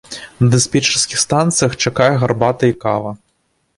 [0.43, 3.11] На дыспетчарскіх станцыях чакае гарбата і кава.